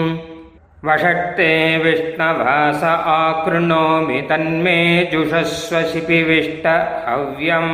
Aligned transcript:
वषट्ते 0.86 1.50
विष्णवास 1.84 2.82
आकृणोमि 3.12 4.20
तन्मे 4.30 4.78
जुषस्व 5.12 5.80
शिपिविष्ट 5.92 6.66
हव्यम् 7.08 7.72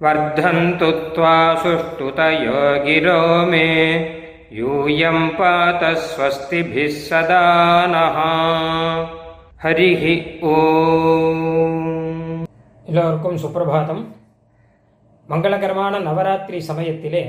वर्धन्तु 0.00 0.90
त्वा 1.14 1.36
सुष्ठुतयो 1.62 2.62
गिरो 2.86 3.20
मे 3.50 3.68
यूयं 4.52 5.28
पात 5.36 5.84
स्वस्तिभिः 6.06 6.94
सदा 7.00 7.44
नः 7.92 8.18
हरिः 9.64 10.02
ஓம் 10.52 11.84
எல்லோருக்கும் 12.86 13.38
சுப்பிரபாதம் 13.42 14.00
மங்களகரமான 15.28 16.00
நவராத்திரி 16.06 16.58
சமயத்திலே 16.68 17.22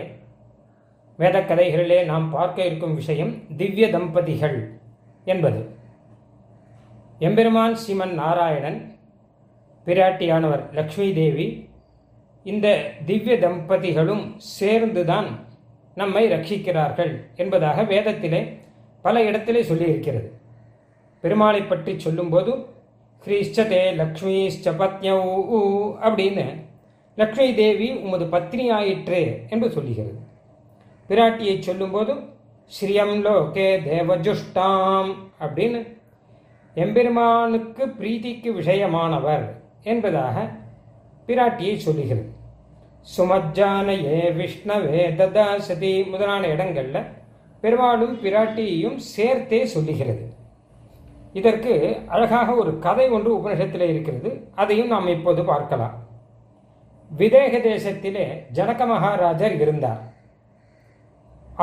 வேதக்கதைகளிலே 1.19 2.05
நாம் 2.05 2.31
பார்க்க 2.31 2.65
இருக்கும் 2.65 2.95
விஷயம் 2.95 3.57
திவ்ய 3.57 3.91
தம்பதிகள் 3.91 4.79
என்பது. 5.25 5.61
எம்பெருமான் 7.19 7.77
ஸ்ரீமன் 7.81 8.13
நாராயணன் 8.13 8.99
பிராட்டியானவர் 9.87 10.63
லக்ஷ்மி 10.73 11.13
தேவி 11.13 11.69
இந்த 12.45 12.67
திவ்ய 13.07 13.37
தம்பதிகளும் 13.39 14.25
சேர்ந்துதான் 14.37 15.29
நம்மை 15.95 16.31
ரட்சிக்கிறார்கள் 16.33 17.13
என்பதாக 17.37 17.83
வேதத்திலே 17.83 18.59
பல 19.03 19.25
இடத்திலே 19.25 19.63
சொல்லியிருக்கிறது. 19.63 20.29
பெருமாளை 21.23 21.69
பற்றி 21.69 21.99
சொல்லும்போது 21.99 22.53
ஸ்ரீஷ்டதே 23.27 23.83
லக்ஷ்மிஷ்ட 24.01 24.73
பத்யௌ 24.83 25.21
அப்படின்னு 26.07 26.47
லக்ஷ்மி 27.17 27.55
தேவி 27.55 27.91
உமது 27.93 28.25
பத்னி 28.25 28.73
ஆயிற்று 28.73 29.21
என்று 29.51 29.71
சொல்லுகிறது. 29.71 30.19
பிராட்டியை 31.09 31.55
சொல்லும்போதும் 31.59 32.23
ஸ்ரீயம் 32.75 33.15
லோகே 33.27 33.69
தேவஜுஷ்டாம் 33.89 35.15
அப்படின்னு 35.41 35.97
எம்பெருமானுக்கு 36.75 37.87
பிரீதிக்கு 37.87 38.51
விஷயமானவர் 38.59 39.45
என்பதாக 39.83 40.51
பிராட்டியை 41.27 41.77
சொல்லுகிறது. 41.77 42.33
சுமஜானையே 43.17 44.19
விஷ்ணவே 44.41 45.05
ததாசதி 45.21 46.11
முதலான 46.11 46.47
இடங்களில் 46.47 47.07
பெருமாளும் 47.61 48.23
பிராட்டியையும் 48.23 48.97
சேர்த்தே 48.97 49.65
சொல்லுகிறது. 49.65 50.33
இதற்கு 51.33 51.97
அழகாக 52.07 52.55
ஒரு 52.55 52.79
கதை 52.79 53.09
ஒன்று 53.09 53.31
உபனிஷத்தில் 53.39 53.89
இருக்கிறது. 53.89 54.49
அதையும் 54.55 54.87
நாம் 54.87 55.09
இப்போது 55.09 55.45
பார்க்கலாம். 55.45 55.97
விதேக 57.19 57.55
தேசத்திலே 57.71 58.45
ஜனக 58.53 58.87
மகாராஜர் 58.87 59.61
இருந்தார். 59.61 60.17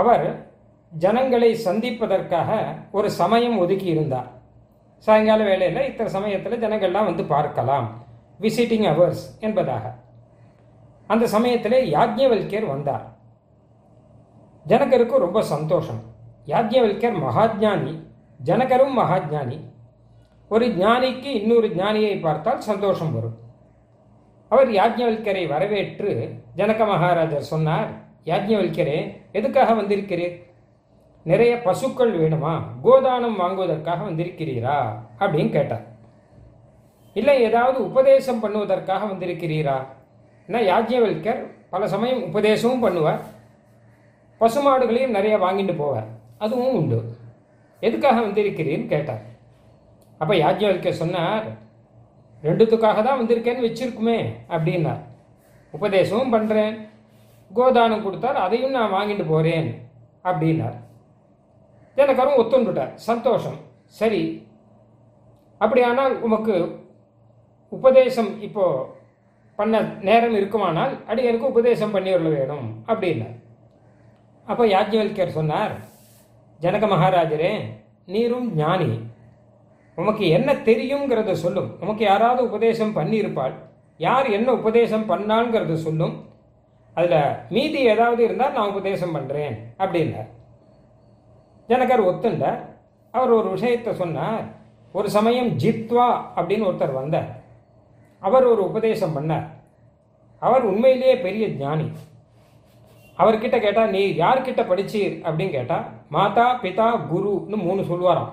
அவர் 0.01 0.25
ஜனங்களை 0.91 1.55
சந்திப்பதற்காக 1.55 2.49
ஒரு 2.91 3.11
சமயம் 3.11 3.57
ஒதுக்கி 3.57 3.85
இருந்தார். 3.85 4.29
சாயங்கால 4.97 5.43
வேளையில் 5.43 5.87
இத்தனை 5.89 6.11
சமயத்தில் 6.11 6.61
ஜனங்கள்லாம் 6.61 7.09
வந்து 7.09 7.23
பார்க்கலாம். 7.23 7.87
விசிட்டிங் 8.41 8.87
அவர்ஸ் 8.93 9.23
என்பதாக. 9.39 9.93
அந்த 11.07 11.27
சமயத்தில் 11.27 11.77
யாஜ்யவல்யர் 11.93 12.67
வந்தார். 12.67 13.05
ஜனகருக்கு 14.67 15.17
ரொம்ப 15.17 15.41
சந்தோஷம். 15.41 16.01
யாஜ்யவல்யர் 16.47 17.17
மகாஜானி 17.25 17.93
ஜனகரும் 18.45 18.95
மகாஜானி 18.97 19.59
ஒரு 20.49 20.65
ஞானிக்கு 20.67 21.31
இன்னொரு 21.41 21.67
ஞானியை 21.67 22.21
பார்த்தால் 22.21 22.61
சந்தோஷம் 22.61 23.13
வரும். 23.13 23.37
அவர் 24.47 24.69
யாஜ்ஞவல்கரை 24.69 25.47
வரவேற்று 25.47 26.09
ஜனக 26.55 26.85
மகாராஜர் 26.85 27.51
சொன்னார் 27.53 27.91
யாஜ்ஞவல்கரே 28.25 29.13
எதுக்காக 29.31 29.73
வந்திருக்கிறீர்? 29.73 30.43
நிறைய 31.23 31.61
பசுக்கள் 31.61 32.19
வேணுமா? 32.19 32.61
கோதானம் 32.83 33.35
வாங்குவதற்காக 33.35 34.03
வந்திருக்கிறீரா? 34.03 34.97
அப்படின்னு 35.19 35.49
கேட்டார். 35.49 35.85
இல்லை 37.13 37.41
ஏதாவது 37.41 37.83
உபதேசம் 37.89 38.43
பண்ணுவதற்காக 38.43 39.07
வந்திருக்கிறீரா? 39.11 39.85
ஏன்னா 40.47 40.59
யாஜ்ஞவல்கர் 40.71 41.45
பல 41.69 41.87
சமயம் 41.87 42.33
உபதேசமும் 42.33 42.83
பண்ணுவார். 42.85 43.19
பசுமாடுகளையும் 44.41 45.15
நிறைய 45.17 45.37
வாங்கிட்டு 45.37 45.75
போவார். 45.81 46.07
அதுவும் 46.37 46.73
உண்டு. 46.73 47.17
எதுக்காக 47.79 48.21
வந்திருக்கிறீன்னு 48.21 48.85
கேட்டார். 48.85 49.21
அப்போ 50.17 50.33
யாஜ்ஞவல்கர் 50.33 51.01
சொன்னார் 51.03 51.45
ரெண்டுத்துக்காக 52.43 53.03
தான் 53.03 53.21
வந்திருக்கேன்னு 53.21 53.67
வச்சிருக்குமே 53.67 54.25
அப்படின்னார். 54.49 55.01
உபதேசமும் 55.71 56.33
பண்ணுறேன் 56.33 56.93
கோதானம் 57.53 58.03
கொடுத்தார் 58.03 58.35
அதையும் 58.35 58.71
நான் 58.71 58.93
வாங்கிட்டு 58.93 59.27
போகிறேன் 59.27 59.89
அப்படின்னார். 60.23 60.77
ஜனகரும் 61.97 62.39
ஒத்துண்டுட்டார் 62.41 62.93
சந்தோஷம். 62.93 63.57
சரி. 63.85 64.47
அப்படியானால் 65.57 66.21
உமக்கு 66.21 66.85
உபதேசம் 67.69 68.41
இப்போ 68.41 68.93
பண்ண 69.55 69.81
நேரம் 70.01 70.35
இருக்குமானால் 70.35 71.05
அடி 71.07 71.23
எனக்கு 71.23 71.47
உபதேசம் 71.47 71.93
பண்ணிவிட 71.95 72.29
வேணும் 72.37 72.83
அப்படின்னார். 72.87 73.35
அப்போ 74.45 74.65
யாஜ்ஞவல்கர் 74.65 75.37
சொன்னார் 75.39 75.73
ஜனக 76.61 76.87
மகாராஜரே 76.87 77.59
நீரும் 78.05 78.55
ஞானி. 78.55 78.99
உமக்கு 79.95 80.27
என்ன 80.27 80.53
தெரியுங்கிறத 80.53 81.31
சொல்லும். 81.31 81.77
உமக்கு 81.79 82.03
யாராவது 82.03 82.43
உபதேசம் 82.49 82.95
பண்ணியிருப்பாள். 82.95 83.53
யார் 83.97 84.29
என்ன 84.29 84.53
உபதேசம் 84.53 85.09
பண்ணாங்கிறத 85.09 85.73
சொல்லும். 85.73 86.23
அதில் 86.95 87.35
மீதி 87.49 87.79
ஏதாவது 87.79 88.23
இருந்தால் 88.23 88.51
நான் 88.51 88.69
உபதேசம் 88.69 89.15
பண்ணுறேன் 89.15 89.55
அப்படின்னார் 89.77 90.29
ஜனகர் 91.69 92.07
ஒத்துண்டார் 92.09 92.59
அவர் 93.11 93.29
ஒரு 93.29 93.49
விஷயத்தை 93.49 93.93
சொன்னார். 93.93 94.43
ஒரு 94.91 95.09
சமயம் 95.09 95.47
ஜித்வா 95.47 96.21
அப்படின்னு 96.35 96.67
ஒருத்தர் 96.69 96.93
வந்தார். 96.93 97.43
அவர் 98.19 98.43
ஒரு 98.43 98.69
உபதேசம் 98.69 99.15
பண்ணார். 99.17 99.45
அவர் 100.39 100.63
உண்மையிலேயே 100.63 101.17
பெரிய 101.17 101.47
ஞானி. 101.47 101.91
அவர்கிட்ட 103.17 103.59
கேட்டால் 103.61 103.89
நீ 103.89 104.11
யார்கிட்ட 104.11 104.61
படிச்சீர்? 104.71 105.13
அப்படின்னு 105.23 105.49
கேட்டால் 105.49 105.83
மாதா 106.09 106.59
பிதா 106.61 106.87
குருன்னு 107.11 107.55
மூணு 107.55 107.81
சொல்லுவாராம். 107.81 108.29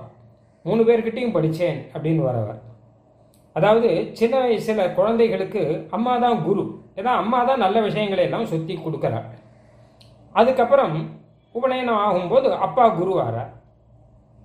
மூணு 0.63 0.83
பேர்கிட்டையும் 0.83 1.33
படித்தேன் 1.33 1.87
அப்படின்னு 1.95 2.23
வரவர். 2.29 2.61
அதாவது 3.53 4.11
சின்ன 4.13 4.41
வயசில் 4.41 4.95
குழந்தைகளுக்கு 4.95 5.87
அம்மா 5.91 6.19
தான் 6.19 6.45
குரு. 6.45 6.82
ஏன்னா 6.97 7.13
அம்மா 7.23 7.39
தான் 7.45 7.63
நல்ல 7.65 7.81
விஷயங்களை 7.81 8.25
எல்லாம் 8.29 8.51
சுற்றி 8.53 8.75
கொடுக்குறார் 8.77 9.29
அதுக்கப்புறம் 10.35 10.95
உபநயனம் 11.55 12.03
ஆகும்போது 12.05 12.49
அப்பா 12.67 12.85
குருவாரா 12.99 13.45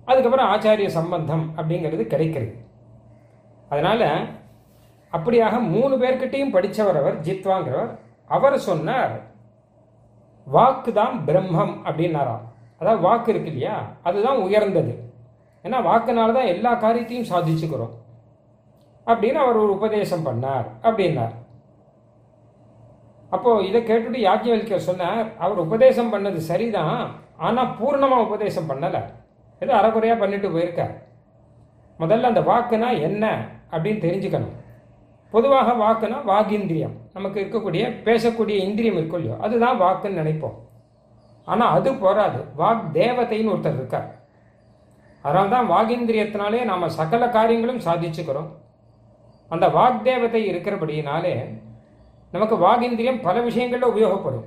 அதுக்கப்புறம் 0.08 0.50
ஆச்சாரிய 0.52 0.88
சம்பந்தம் 0.98 1.44
அப்படிங்கிறது 1.56 2.04
கிடைக்கிறது. 2.12 2.52
அதனால் 3.70 4.06
அப்படியாக 5.12 5.54
மூணு 5.72 5.94
பேர்கிட்டையும் 6.02 6.54
படித்தவர் 6.54 7.00
அவர் 7.00 7.16
ஜித்வாங்கிறவர் 7.26 7.90
அவர் 8.36 8.56
சொன்னார் 8.68 9.14
வாக்கு 10.46 10.90
தான் 11.00 11.16
பிரம்மம் 11.26 11.74
அப்படின்னாராம். 11.88 12.44
அதாவது 12.80 13.00
வாக்கு 13.06 13.30
இருக்கு 13.32 13.50
இல்லையா? 13.52 13.76
அதுதான் 14.08 14.40
உயர்ந்தது. 14.46 14.92
ஏன்னா 15.64 15.78
வாக்குனால 15.88 16.34
தான் 16.38 16.50
எல்லா 16.54 16.72
காரியத்தையும் 16.84 17.30
சாதிச்சுக்கிறோம். 17.30 17.94
அப்படின்னு 19.06 19.38
அவர் 19.44 19.62
ஒரு 19.62 19.72
உபதேசம் 19.78 20.26
பண்ணார் 20.26 20.66
அப்படின்னார். 20.86 21.34
அப்போ 23.34 23.50
இதை 23.68 23.80
கேட்டுட்டு 23.88 24.20
யாஜ்யவல்கர் 24.26 24.88
சொன்னார் 24.90 25.26
அவர் 25.44 25.64
உபதேசம் 25.66 26.12
பண்ணது 26.12 26.40
சரிதான் 26.50 27.00
ஆனால் 27.46 27.74
பூர்ணமாக 27.80 28.26
உபதேசம் 28.28 28.70
பண்ணலை. 28.70 29.02
ஏதோ 29.62 29.72
அறகுறையாக 29.80 30.20
பண்ணிட்டு 30.22 30.48
போயிருக்கார். 30.54 30.94
முதல்ல 32.02 32.30
அந்த 32.30 32.42
வாக்குனா 32.50 32.88
என்ன 33.08 33.24
அப்படின்னு 33.72 34.00
தெரிஞ்சுக்கணும். 34.06 34.56
பொதுவாக 35.32 35.72
வாக்குனா 35.82 36.18
வாகிந்திரியம். 36.30 36.94
நமக்கு 37.16 37.38
இருக்கக்கூடிய 37.42 37.84
பேசக்கூடிய 38.06 38.56
இந்திரியம் 38.68 38.98
இருக்கும் 38.98 39.20
இல்லையோ 39.20 39.38
அதுதான் 39.46 39.80
வாக்குன்னு 39.84 40.20
நினைப்போம். 40.22 40.56
ஆனால் 41.52 41.74
அது 41.76 41.90
போராது. 42.04 42.40
வாக் 42.60 42.86
தேவதைன்னு 42.98 43.52
ஒருத்தர் 43.54 43.78
இருக்கார். 43.80 44.08
அதனால 45.24 45.48
தான் 45.54 45.70
வாகிந்திரியத்தினாலே 45.74 46.60
நாம் 46.70 46.94
சகல 46.98 47.28
காரியங்களும் 47.36 47.84
சாதிச்சுக்கிறோம். 47.86 48.50
அந்த 49.54 49.66
வாக்தேவத்தை 49.78 50.42
இருக்கிறபடியினாலே 50.50 51.34
நமக்கு 52.34 52.56
வாகிந்திரியம் 52.64 53.20
பல 53.26 53.36
விஷயங்களில் 53.48 53.90
உபயோகப்படும். 53.92 54.46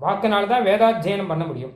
வாக்கினால் 0.00 0.50
தான் 0.52 0.66
வேதாத்தியனம் 0.68 1.30
பண்ண 1.30 1.44
முடியும். 1.50 1.72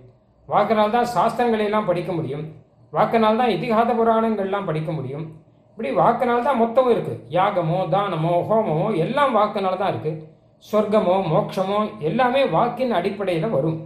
வாக்கினால் 0.48 0.96
தான் 0.96 1.08
சாஸ்திரங்களை 1.14 1.64
எல்லாம் 1.68 1.88
படிக்க 1.90 2.10
முடியும். 2.18 2.44
வாக்கினால் 2.92 3.40
தான் 3.40 3.54
இதிகாத 3.56 3.90
புராணங்கள்லாம் 3.98 4.68
படிக்க 4.68 4.90
முடியும். 4.98 5.24
இப்படி 5.72 5.90
வாக்கினால் 6.00 6.46
தான் 6.48 6.60
மொத்தம் 6.62 6.90
இருக்குது 6.94 7.20
யாகமோ 7.36 7.78
தானமோ 7.94 8.34
ஹோமமோ 8.48 8.88
எல்லாம் 9.04 9.32
வாக்கினால் 9.38 9.80
தான் 9.82 9.92
இருக்குது 9.94 10.20
சொர்க்கமோ 10.64 11.14
மோட்சமோ 11.32 11.78
எல்லாமே 12.08 12.42
வாக்கின் 12.56 12.92
அடிப்படையில் 12.98 13.54
வரும். 13.56 13.78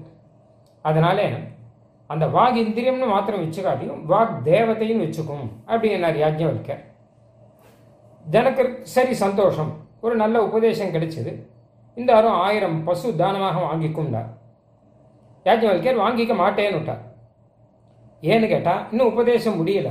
அதனால 0.85 1.29
அந்த 2.11 2.25
வாக் 2.35 2.59
இந்திரியம்னு 2.65 3.07
மாத்திரம் 3.13 3.45
வச்சுக்காட்டியும் 3.45 4.03
வாக் 4.11 4.35
தேவத்தையும் 4.51 5.03
வச்சுக்கும் 5.05 5.47
அப்படின்னார் 5.71 6.19
யாஜ்ஞவல்கர் 6.25 6.83
ஜனக்கு 8.25 8.65
சரி 8.95 9.15
சந்தோஷம். 9.25 9.73
ஒரு 10.05 10.15
நல்ல 10.23 10.37
உபதேசம் 10.49 10.95
கிடைச்சது. 10.95 11.33
இந்த 11.97 12.11
அரும் 12.19 12.39
ஆயிரம் 12.47 12.79
பசு 12.85 13.09
தானமாக 13.23 13.61
வாங்கி 13.67 13.89
கொண்டார். 13.93 14.31
யாஜ்ஞவல்கர் 15.47 16.03
வாங்கிக்க 16.05 16.33
மாட்டேன்னு 16.43 16.79
விட்டார் 16.79 17.03
ஏன்னு 18.23 18.47
கேட்டால் 18.53 18.83
இன்னும் 18.91 19.11
உபதேசம் 19.13 19.59
முடியல. 19.61 19.91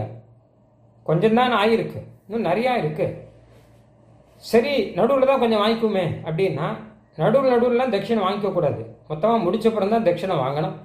கொஞ்சம்தான் 1.06 1.56
ஆயிருக்கு. 1.62 2.00
இன்னும் 2.28 2.48
நிறையா 2.50 2.72
இருக்கு. 2.82 3.06
சரி 4.44 4.74
நடுவில் 4.98 5.30
தான் 5.32 5.42
கொஞ்சம் 5.44 5.62
வாங்கிக்குமே. 5.64 6.06
அப்படின்னா 6.28 6.68
நடுவில் 7.22 7.54
நடுவில்லாம் 7.54 7.94
தட்சிணை 7.96 8.22
வாங்கிக்கக்கூடாது 8.26 8.82
மொத்தமாக 9.10 9.44
முடிச்சப்புறம் 9.46 9.94
தான் 9.94 10.08
தட்சிணம் 10.08 10.44
வாங்கணும். 10.46 10.76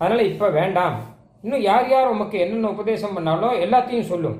அதனால் 0.00 0.28
இப்போ 0.30 0.46
வேண்டாம். 0.60 0.96
இன்னும் 1.44 1.66
யார் 1.70 1.88
யார் 1.88 2.12
உமக்கு 2.14 2.36
என்னென்ன 2.44 2.70
உபதேசம் 2.76 3.14
பண்ணாலோ 3.16 3.50
எல்லாத்தையும் 3.64 4.10
சொல்லும். 4.12 4.38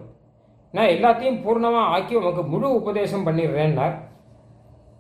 நான் 0.77 0.93
எல்லாத்தையும் 0.95 1.41
பூர்ணமாக 1.45 1.91
ஆக்கி 1.95 2.15
உமக்கு 2.21 2.43
முழு 2.53 2.69
உபதேசம் 2.81 3.27
பண்ணிடுறேன்னார். 3.27 3.97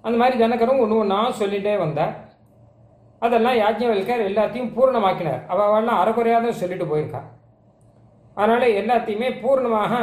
அந்த 0.06 0.16
மாதிரி 0.20 0.36
ஜனகரும் 0.42 0.82
ஒன்று 0.84 1.00
ஒன்றா 1.02 1.18
சொல்லிகிட்டே 1.42 1.74
வந்தார். 1.84 2.14
அதெல்லாம் 3.26 3.60
யாஜ்ஞவல்கர் 3.62 4.26
எல்லாத்தையும் 4.30 4.72
பூர்ணமாக்கினார். 4.76 5.42
அவெல்லாம் 5.52 6.00
அறகுறையாக 6.02 6.42
தான் 6.46 6.60
சொல்லிட்டு 6.62 6.86
போயிருக்கார் 6.90 7.28
அதனால் 8.40 8.76
எல்லாத்தையுமே 8.80 9.28
பூர்ணமாக 9.40 9.94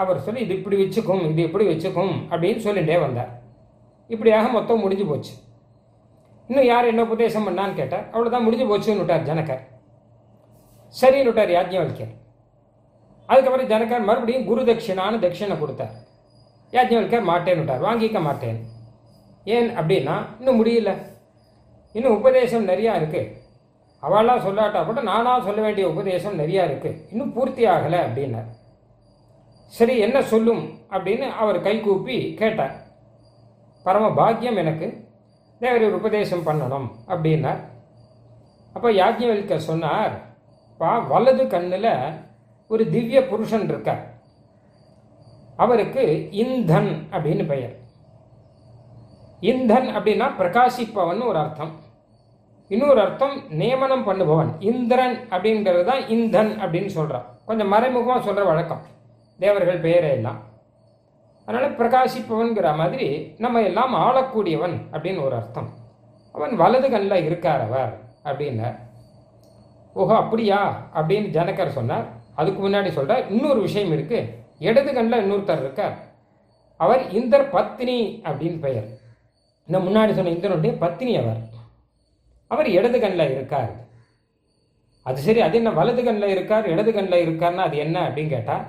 அவர் 0.00 0.24
சொல்லி 0.24 0.40
இது 0.44 0.54
இப்படி 0.58 0.76
வச்சுக்கும் 0.80 1.22
இது 1.30 1.40
இப்படி 1.48 1.66
வச்சுக்கும் 1.70 2.14
அப்படின்னு 2.30 2.60
சொல்லிகிட்டே 2.66 2.96
வந்தார். 3.04 3.30
இப்படியாக 4.14 4.48
மொத்தம் 4.56 4.82
முடிஞ்சு 4.84 5.06
போச்சு. 5.10 5.32
இன்னும் 6.50 6.68
யார் 6.72 6.90
என்ன 6.90 7.02
உபதேசம் 7.08 7.46
பண்ணான்னு 7.48 7.78
கேட்டார். 7.80 8.04
அவ்வளோதான் 8.12 8.46
முடிஞ்சு 8.46 8.66
போச்சுன்னு 8.70 9.02
விட்டார் 9.02 9.26
ஜனக்கர் 9.30 9.62
சரின்னு 11.00 11.30
விட்டார் 11.30 11.54
யாஜ்ஞவல்கர். 11.56 12.12
அதுக்கப்புறம் 13.28 13.70
ஜனக்கார் 13.72 14.08
மறுபடியும் 14.08 14.46
குரு 14.50 14.62
தட்சிணான்னு 14.68 15.22
தட்சிணை 15.24 15.56
கொடுத்தார். 15.58 15.94
யாஜ்ஞவல்கர் 16.72 17.28
மாட்டேன்னு 17.30 17.60
விட்டார். 17.62 17.84
வாங்கிக்க 17.88 18.20
மாட்டேன் 18.28 18.58
ஏன் 19.56 19.68
அப்படின்னா 19.78 20.16
இன்னும் 20.38 20.58
முடியல. 20.60 20.90
இன்னும் 21.96 22.16
உபதேசம் 22.18 22.68
நிறையா 22.70 22.94
இருக்குது 23.00 23.34
அவளாக 24.02 24.42
சொல்லாட்டா 24.46 24.80
கூட 24.86 25.00
நானாக 25.10 25.46
சொல்ல 25.46 25.60
வேண்டிய 25.66 25.84
உபதேசம் 25.92 26.40
நிறையா 26.40 26.62
இருக்குது 26.68 26.98
இன்னும் 27.12 27.32
பூர்த்தி 27.36 27.62
ஆகலை 27.74 28.00
அப்படின்னார். 28.06 28.50
சரி 29.72 29.94
என்ன 30.06 30.18
சொல்லும் 30.32 30.62
அப்படின்னு 30.94 31.26
அவர் 31.42 31.58
கை 31.66 31.74
கூப்பி 31.80 32.16
கேட்டார். 32.40 32.76
பரம 33.86 34.06
பாக்கியம் 34.20 34.60
எனக்கு. 34.62 34.86
தேவர் 35.60 35.96
உபதேசம் 35.98 36.46
பண்ணணும் 36.46 36.88
அப்படின்னார். 37.12 37.60
அப்போ 38.74 38.88
யாஜ்ஞவல்கர் 39.00 39.68
சொன்னார் 39.70 40.14
பா 40.80 40.90
வலது 41.12 41.44
கண்ணில் 41.54 41.92
ஒரு 42.68 42.90
திவ்ய 42.90 43.26
புருஷன் 43.26 43.68
இருக்கார். 43.68 44.16
அவருக்கு 45.56 46.28
இந்தன் 46.30 47.08
அப்படின்னு 47.12 47.46
பெயர். 47.46 47.76
இந்தன் 49.40 49.88
அப்படின்னா 49.96 50.26
பிரகாசிப்பவன் 50.38 51.26
ஒரு 51.26 51.38
அர்த்தம். 51.38 51.72
இன்னொரு 52.68 53.00
அர்த்தம் 53.00 53.42
நியமனம் 53.48 54.06
பண்ணுபவன். 54.08 54.50
இந்திரன் 54.58 55.16
அப்படிங்கிறது 55.30 55.84
தான் 55.84 56.08
இந்தன் 56.08 56.60
அப்படின்னு 56.60 56.86
சொல்கிறான் 56.86 57.24
கொஞ்சம் 57.46 57.68
மறைமுகமாக 57.68 58.20
சொல்கிற 58.20 58.46
வழக்கம். 58.46 58.80
தேவர்கள் 59.38 59.80
பெயரை 59.80 60.10
எல்லாம். 60.10 60.40
அதனால் 61.44 61.76
பிரகாசிப்பவன்கிற 61.76 62.76
மாதிரி 62.76 63.34
நம்ம 63.38 63.62
எல்லாம் 63.62 63.94
ஆளக்கூடியவன் 63.94 64.76
அப்படின்னு 64.92 65.24
ஒரு 65.24 65.34
அர்த்தம். 65.36 65.68
அவன் 66.32 66.56
வலது 66.56 66.90
கண்ணில் 66.90 67.24
இருக்கார் 67.24 67.60
அவர் 67.60 68.00
அப்படின்னார். 68.24 68.78
ஓஹோ 69.94 70.16
அப்படியா? 70.16 70.82
அப்படின்னு 70.94 71.28
ஜனகர் 71.36 71.76
சொன்னார். 71.78 72.16
அதுக்கு 72.40 72.60
முன்னாடி 72.64 72.90
சொல்கிறார் 72.98 73.30
இன்னொரு 73.34 73.60
விஷயம் 73.66 73.92
இருக்குது 73.96 74.30
இடது 74.68 74.90
கண்ணில் 74.96 75.22
இன்னொருத்தர் 75.22 75.62
இருக்கார். 75.64 75.96
அவர் 76.84 77.02
இந்தர் 77.18 77.50
பத்தினி 77.56 77.98
அப்படின்னு 78.28 78.58
பெயர். 78.64 78.88
இந்த 79.68 79.78
முன்னாடி 79.86 80.12
சொன்ன 80.16 80.32
இந்தனுடைய 80.36 80.72
பத்தினி 80.82 81.12
அவர். 81.22 81.40
அவர் 82.50 82.68
இடது 82.76 82.98
கண்ணில் 83.00 83.32
இருக்கார். 83.36 83.70
அது 85.06 85.18
சரி 85.26 85.40
அது 85.46 85.56
என்ன 85.60 85.70
வலது 85.78 86.02
கண்ணில் 86.06 86.34
இருக்கார் 86.34 86.66
இடது 86.72 86.90
கண்ணில் 86.92 87.24
இருக்கார்னா 87.26 87.64
அது 87.68 87.76
என்ன 87.84 87.96
அப்படின்னு 88.08 88.34
கேட்டால் 88.34 88.64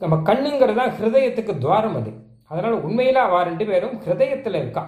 நம்ம 0.00 0.16
கண்ணுங்கிறது 0.28 0.78
தான் 0.80 0.94
ஹிருதயத்துக்கு 0.98 1.54
துவாரம் 1.64 1.96
அது. 2.00 2.12
அதனால் 2.50 2.76
உண்மையில் 2.86 3.20
அவ 3.24 3.42
ரெண்டு 3.48 3.64
பேரும் 3.70 3.96
ஹிருதயத்தில் 4.04 4.60
இருக்கா. 4.60 4.84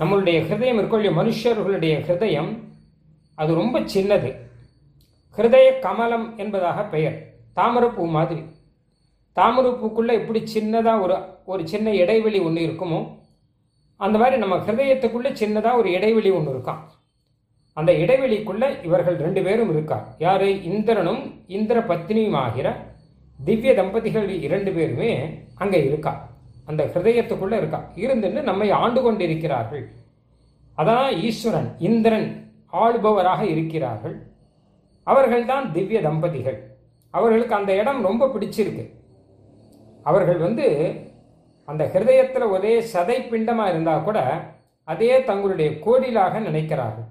நம்மளுடைய 0.00 0.36
ஹிருதயம் 0.48 0.78
இருக்கக்கூடிய 0.78 1.12
மனுஷர்களுடைய 1.20 1.94
ஹிருதயம் 2.06 2.50
அது 3.38 3.50
ரொம்ப 3.62 3.76
சின்னது. 3.94 4.30
ஹிருதய 5.36 5.68
கமலம் 5.80 6.38
என்பதாக 6.38 6.82
பெயர். 6.94 7.16
தாமரப்பூ 7.56 8.04
மாதிரி. 8.06 8.42
தாமரப்பூக்குள்ளே 9.36 10.12
எப்படி 10.20 10.40
சின்னதாக 10.54 11.00
ஒரு 11.00 11.16
ஒரு 11.44 11.68
சின்ன 11.68 11.94
இடைவெளி 11.94 12.38
ஒன்று 12.38 12.62
இருக்குமோ 12.68 12.98
அந்த 13.96 14.18
மாதிரி 14.18 14.36
நம்ம 14.36 14.56
ஹிருதயத்துக்குள்ளே 14.56 15.30
சின்னதாக 15.40 15.76
ஒரு 15.76 15.90
இடைவெளி 15.90 16.30
ஒன்று 16.30 16.52
இருக்கான் 16.52 16.82
அந்த 17.72 17.92
இடைவெளிக்குள்ளே 17.92 18.84
இவர்கள் 18.84 19.16
ரெண்டு 19.16 19.42
பேரும் 19.42 19.70
இருக்கார். 19.70 20.06
யார்? 20.18 20.44
இந்திரனும் 20.48 21.22
இந்திர 21.46 21.80
பத்னியும் 21.80 22.36
ஆகிற 22.36 22.68
திவ்ய 23.44 23.74
தம்பதிகள் 23.74 24.28
இரண்டு 24.28 24.72
பேருமே 24.72 25.10
அங்கே 25.54 25.84
இருக்கா 25.84 26.28
அந்த 26.66 26.90
ஹிருதயத்துக்குள்ளே 26.94 27.56
இருக்கா 27.56 27.80
இருந்துன்னு 27.96 28.42
நம்மை 28.42 28.70
ஆண்டு 28.70 29.02
கொண்டிருக்கிறார்கள். 29.02 29.84
அதான் 30.78 31.08
ஈஸ்வரன் 31.28 31.70
இந்திரன் 31.78 32.28
ஆளுபவராக 32.72 33.42
இருக்கிறார்கள். 33.54 34.16
அவர்கள்தான் 35.06 35.66
திவ்ய 35.72 36.00
தம்பதிகள். 36.08 36.58
அவர்களுக்கு 37.14 37.54
அந்த 37.60 37.72
இடம் 37.80 38.00
ரொம்ப 38.08 38.28
பிடிச்சிருக்கு. 38.34 38.84
அவர்கள் 40.10 40.38
வந்து 40.46 40.66
அந்த 41.68 41.82
ஹிருதயத்தில் 41.94 42.52
ஒரே 42.54 42.74
சதை 42.92 43.16
பிண்டமாக 43.32 43.72
இருந்தால் 43.72 44.06
கூட 44.06 44.18
அதே 44.92 45.10
தங்களுடைய 45.28 45.70
கோடிலாக 45.84 46.40
நினைக்கிறார்கள். 46.48 47.08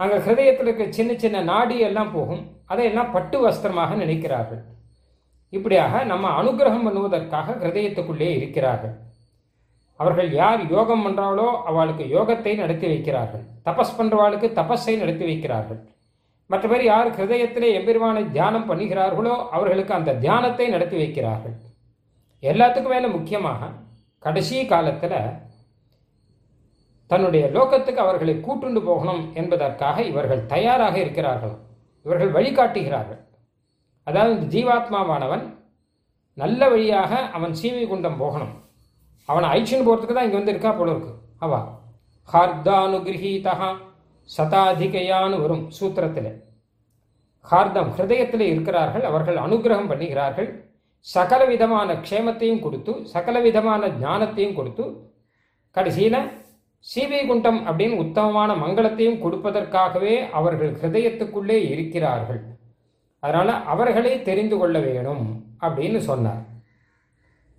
அங்கே 0.00 0.16
ஹிருதயத்தில் 0.26 0.68
இருக்க 0.68 0.86
சின்ன 0.98 1.12
சின்ன 1.22 1.38
நாடி 1.52 1.76
எல்லாம் 1.88 2.12
போகும். 2.16 2.42
அதையெல்லாம் 2.72 3.12
பட்டு 3.14 3.36
வஸ்திரமாக 3.44 3.94
நினைக்கிறார்கள். 4.04 4.62
இப்படியாக 5.56 6.02
நம்ம 6.04 6.30
அனுகிரகம் 6.40 6.86
பண்ணுவதற்காக 6.86 7.56
ஹிருதயத்துக்குள்ளே 7.62 8.30
இருக்கிறார்கள். 8.38 8.94
அவர்கள் 10.00 10.28
யார் 10.40 10.60
யோகம் 10.74 11.04
பண்ணுறாளோ 11.04 11.46
அவளுக்கு 11.70 12.04
யோகத்தை 12.16 12.52
நடத்தி 12.62 12.86
வைக்கிறார்கள். 12.86 13.44
தபஸ் 13.68 13.96
பண்ணுறவாளுக்கு 13.98 14.48
தபஸை 14.58 14.94
நடத்தி 15.02 15.24
வைக்கிறார்கள். 15.30 15.80
மற்றபடி 16.50 16.84
யார் 16.84 17.08
ஹிருதயத்திலே 17.16 17.70
எம்பெருமானை 17.78 18.30
தியானம் 18.30 18.68
பண்ணுகிறார்களோ 18.70 19.34
அவர்களுக்கு 19.50 19.94
அந்த 19.94 20.14
தியானத்தை 20.14 20.68
நடத்தி 20.68 20.96
வைக்கிறார்கள். 20.96 21.56
எல்லாத்துக்கும் 22.42 22.94
மேலே 22.94 23.08
முக்கியமாக 23.08 23.70
கடைசி 24.18 24.66
காலத்தில் 24.66 25.18
தன்னுடைய 27.06 27.44
லோகத்துக்கு 27.46 27.96
அவர்களை 27.96 28.34
கூட்டுண்டு 28.34 28.80
போகணும் 28.82 29.34
என்பதற்காக 29.34 30.02
இவர்கள் 30.02 30.46
தயாராக 30.46 30.98
இருக்கிறார்கள். 30.98 31.54
இவர்கள் 32.06 32.32
வழிகாட்டுகிறார்கள். 32.32 33.20
அதாவது 34.04 34.34
இந்த 34.34 34.48
ஜீவாத்மாவானவன் 34.56 35.44
நல்ல 36.34 36.68
வழியாக 36.68 37.12
அவன் 37.36 37.54
சீவி 37.62 37.86
குண்டம் 37.88 38.16
போகணும். 38.16 38.54
அவனை 39.28 39.48
ஐச்சின்னு 39.48 39.86
போகிறதுக்கு 39.88 40.14
தான் 40.14 40.28
இங்கே 40.28 40.36
வந்து 40.36 40.50
இருக்கா 40.50 40.70
போல 40.72 40.90
இருக்கு. 40.90 41.12
அவா. 41.38 41.60
ஹார்தானுகிரகீதா 42.32 43.54
சதாதிகையான்னு 44.36 45.36
வரும் 45.42 45.64
சூத்திரத்தில். 45.78 46.30
ஹார்தம் 47.50 47.90
ஹிருதயத்தில் 47.96 48.46
இருக்கிறார்கள் 48.52 49.04
அவர்கள் 49.10 49.38
அனுகிரகம் 49.44 49.90
பண்ணுகிறார்கள். 49.90 50.48
சகல 51.06 51.40
விதமான 51.52 51.94
க்ஷேமத்தையும் 52.06 52.62
கொடுத்து 52.64 52.92
சகல 53.14 53.36
விதமான 53.46 53.88
ஞானத்தையும் 54.04 54.56
கொடுத்து 54.58 54.84
கடைசியில் 55.76 56.20
சீவைகுண்டம் 56.86 57.60
அப்படின்னு 57.68 57.96
உத்தமமான 58.04 58.50
மங்களத்தையும் 58.64 59.20
கொடுப்பதற்காகவே 59.24 60.14
அவர்கள் 60.38 60.72
ஹிருதயத்துக்குள்ளே 60.80 61.58
இருக்கிறார்கள். 61.72 62.40
அதனால் 63.22 63.52
அவர்களே 63.72 64.14
தெரிந்து 64.28 64.56
கொள்ள 64.58 64.78
வேணும் 64.88 65.24
அப்படின்னு 65.66 66.00
சொன்னார். 66.10 66.44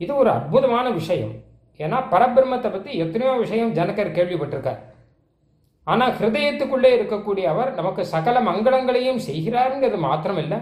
இது 0.04 0.12
ஒரு 0.22 0.30
அற்புதமான 0.38 0.86
விஷயம். 1.00 1.34
ஏன்னா 1.80 1.98
பரபிரம்மத்தை 2.14 2.70
பற்றி 2.72 2.92
எத்தனையோ 3.04 3.34
விஷயம் 3.46 3.74
ஜனகர் 3.80 4.16
கேள்விப்பட்டிருக்கார். 4.18 4.82
ஆனால் 5.92 6.16
ஹிருதயத்துக்குள்ளே 6.18 6.90
இருக்கக்கூடிய 6.98 7.46
அவர் 7.54 7.72
நமக்கு 7.80 8.04
சகல 8.14 8.38
மங்களங்களையும் 8.50 9.24
செய்கிறாருங்கிறது 9.28 10.00
மாத்திரமில்லை. 10.08 10.60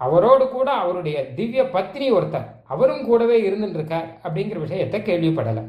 அவரோடு 0.00 0.44
கூட 0.54 0.68
அவருடைய 0.82 1.18
திவ்ய 1.36 1.62
பத்னி 1.74 2.06
ஒருத்தர் 2.16 2.48
அவரும் 2.72 3.04
கூடவே 3.08 3.36
இருந்துருக்கார் 3.48 4.08
அப்படிங்கிற 4.24 4.58
விஷயத்தை 4.64 4.98
கேள்விப்படலை. 5.08 5.64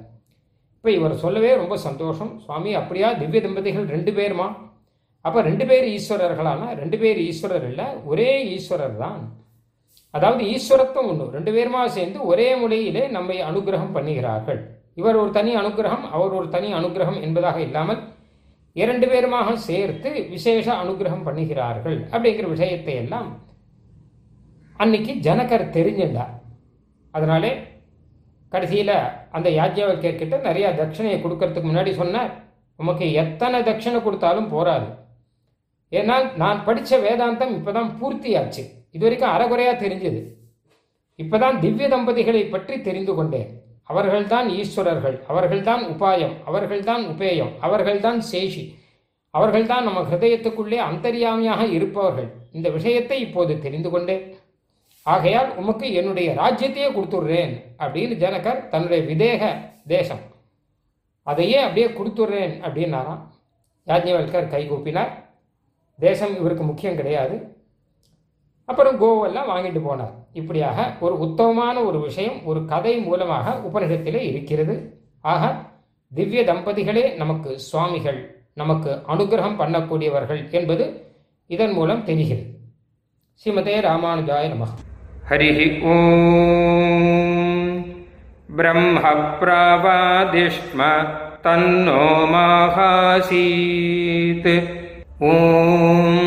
இப்போ 0.78 0.90
இவர் 0.98 1.22
சொல்லவே 1.24 1.52
ரொம்ப 1.62 1.76
சந்தோஷம். 1.86 2.32
சுவாமி 2.46 2.72
அப்படியா? 2.80 3.08
திவ்ய 3.22 3.42
தம்பதிகள் 3.46 3.88
ரெண்டு 3.96 4.12
பேருமா? 4.18 4.48
அப்போ 5.26 5.40
ரெண்டு 5.50 5.66
பேர் 5.70 5.86
ஈஸ்வரர்களானா? 5.96 6.68
ரெண்டு 6.82 6.98
பேர் 7.04 7.20
ஈஸ்வரர் 7.30 7.66
இல்லை 7.72 7.88
ஒரே 8.12 8.30
ஈஸ்வரர் 8.58 8.98
தான். 9.04 9.22
அதாவது 10.14 10.44
ஈஸ்வரத்தும் 10.56 11.08
ஒன்று 11.12 11.26
ரெண்டு 11.38 11.52
பேருமா 11.56 11.82
சேர்ந்து 11.96 12.20
ஒரே 12.32 12.50
முறையிலே 12.62 13.04
நம்மை 13.16 13.38
அனுகிரகம் 13.50 13.96
பண்ணுகிறார்கள். 13.98 14.60
இவர் 15.00 15.20
ஒரு 15.24 15.32
தனி 15.40 15.52
அனுகிரகம் 15.62 16.06
அவர் 16.18 16.36
ஒரு 16.40 16.48
தனி 16.56 16.70
அனுகிரகம் 16.80 17.20
என்பதாக 17.26 17.60
இல்லாமல் 17.68 18.00
இரண்டு 18.82 19.06
பேருமாக 19.12 19.54
சேர்த்து 19.68 20.10
விசேஷ 20.34 20.66
அனுகிரகம் 20.82 21.26
பண்ணுகிறார்கள் 21.28 21.98
அப்படிங்கிற 22.14 22.48
விஷயத்தை 22.56 22.96
எல்லாம் 23.04 23.30
அன்னைக்கு 24.84 25.14
ஜனகர் 25.28 25.74
தெரிஞ்சிருந்தார். 25.78 26.34
அதனாலே 27.14 27.52
கடைசியில் 28.52 28.96
அந்த 29.38 29.48
யாஜ்யவல்யர்கிட்ட 29.60 30.36
நிறையா 30.50 30.70
தட்சிணையை 30.80 31.18
கொடுக்கறதுக்கு 31.22 31.70
முன்னாடி 31.70 31.92
சொன்னார் 32.02 32.32
உமக்கு 32.80 33.06
எத்தனை 33.24 33.60
தட்சிணை 33.68 34.00
கொடுத்தாலும் 34.04 34.50
போராது. 34.56 34.90
ஏன்னால் 35.92 36.26
நான் 36.42 36.60
படித்த 36.68 36.98
வேதாந்தம் 37.06 37.54
இப்பதான் 37.58 37.92
பூர்த்தியாச்சு. 38.00 38.64
இது 38.96 39.04
வரைக்கும் 39.06 39.34
அறகுறையாக 39.36 39.78
தெரிஞ்சது. 39.84 40.22
இப்போதான் 41.20 41.60
திவ்ய 41.64 41.88
தம்பதிகளை 41.94 42.42
பற்றி 42.50 42.76
தெரிந்து 42.88 43.14
கொண்டேன். 43.16 43.50
அவர்கள்தான் 43.88 44.50
ஈஸ்வரர்கள் 44.50 45.26
அவர்கள்தான் 45.26 45.86
உபாயம் 45.86 46.44
அவர்கள்தான் 46.46 47.06
உபேயம் 47.06 47.52
அவர்கள்தான் 47.60 48.22
சேஷி 48.32 48.76
அவர்கள்தான் 49.30 49.84
நம்ம 49.84 50.02
ஹிருதயத்துக்குள்ளே 50.02 50.78
அந்தரியாமியாக 50.92 51.70
இருப்பவர்கள். 51.70 52.34
இந்த 52.52 52.70
விஷயத்தை 52.70 53.20
இப்போது 53.20 53.60
தெரிந்து 53.60 53.90
கொண்டேன். 53.90 54.36
ஆகையால் 55.04 55.56
உமக்கு 55.56 55.94
என்னுடைய 55.94 56.34
ராஜ்யத்தையே 56.34 56.92
கொடுத்துடுறேன் 56.92 57.62
அப்படின்னு 57.80 58.16
ஜனகர் 58.16 58.68
தன்னுடைய 58.68 59.16
விதேக 59.16 59.58
தேசம். 59.88 60.20
அதையே 61.24 61.58
அப்படியே 61.58 61.88
கொடுத்துட்றேன் 61.88 62.54
அப்படின்னாராம். 62.62 63.20
யாஜ்ஞவல்கர் 63.88 64.52
கைகூப்பினார். 64.54 65.12
தேசம் 66.00 66.38
இவருக்கு 66.38 66.64
முக்கியம் 66.64 66.96
கிடையாது. 66.96 67.57
அப்புறம் 68.68 69.02
கோவெல்லாம் 69.02 69.38
வாங்கிட்டு 69.38 69.82
போனார். 69.90 70.14
இப்படியாக 70.34 70.94
ஒரு 71.00 71.20
உத்தமமான 71.20 71.80
ஒரு 71.80 72.00
விஷயம் 72.00 72.46
ஒரு 72.46 72.66
கதை 72.66 72.98
மூலமாக 72.98 73.60
உபனிஷத்திலே 73.74 74.16
இருக்கிறது. 74.16 75.02
ஆக 75.22 75.56
திவ்ய 76.14 76.44
தம்பதிகளே 76.44 77.16
நமக்கு 77.16 77.60
சுவாமிகள் 77.60 78.46
நமக்கு 78.54 79.00
அனுகிரகம் 79.08 79.60
பண்ணக்கூடியவர்கள் 79.60 80.52
என்பது 80.52 81.14
இதன் 81.48 81.72
மூலம் 81.72 82.04
தெரிகிறது. 82.04 82.46
ஸ்ரீமதே 83.44 83.90
ராமானுஜாய 83.90 84.48
நம. 84.48 84.66
ஹரி 85.30 85.82
ஓம். 85.82 87.86
பிரம்ம 88.56 89.00
பிரவாதிஷ்ம 89.40 91.08
தன்னோ 91.44 92.26
மாகாசீத். 92.34 94.64
ஓம். 95.20 96.27